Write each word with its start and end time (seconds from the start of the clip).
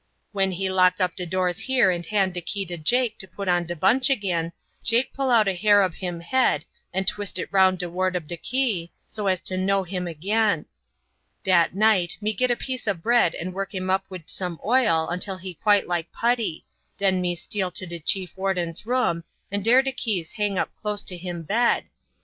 When 0.31 0.49
he 0.53 0.67
lock 0.67 0.99
up 0.99 1.15
de 1.15 1.27
doors 1.27 1.59
here 1.59 1.91
and 1.91 2.03
hand 2.03 2.33
de 2.33 2.41
key 2.41 2.65
to 2.65 2.75
Jake 2.75 3.19
to 3.19 3.27
put 3.27 3.47
on 3.47 3.67
de 3.67 3.75
bunch 3.75 4.09
agin, 4.09 4.51
Jake 4.83 5.13
pull 5.13 5.29
out 5.29 5.47
a 5.47 5.53
hair 5.53 5.83
ob 5.83 5.93
him 5.93 6.21
head 6.21 6.65
and 6.91 7.07
twist 7.07 7.37
it 7.37 7.53
round 7.53 7.77
de 7.77 7.87
ward 7.87 8.15
ob 8.15 8.27
de 8.27 8.35
key 8.35 8.91
so 9.05 9.27
as 9.27 9.41
to 9.41 9.57
know 9.57 9.83
him 9.83 10.07
agin. 10.07 10.65
Dat 11.43 11.75
night 11.75 12.17
me 12.19 12.33
git 12.33 12.49
a 12.49 12.55
piece 12.55 12.87
ob 12.87 13.03
bread 13.03 13.35
and 13.35 13.53
work 13.53 13.75
him 13.75 13.91
up 13.91 14.03
wid 14.09 14.27
some 14.27 14.59
oil 14.65 15.07
till 15.21 15.37
he 15.37 15.53
quite 15.53 15.85
like 15.87 16.11
putty, 16.11 16.65
den 16.97 17.21
me 17.21 17.35
steal 17.35 17.69
to 17.69 17.85
de 17.85 17.99
chief 17.99 18.35
warden's 18.35 18.87
room, 18.87 19.23
and 19.51 19.63
dere 19.63 19.83
de 19.83 19.91
keys 19.91 20.31
hang 20.31 20.57
up 20.57 20.73
close 20.75 21.03
to 21.03 21.15
him 21.15 21.43
bed. 21.43 21.83